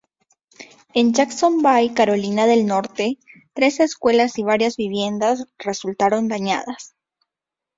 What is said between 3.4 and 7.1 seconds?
tres escuelas y varias viviendas resultaron dañadas.